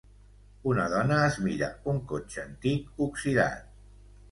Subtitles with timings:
[0.71, 3.73] Una dona es mira un cotxe antic oxidat.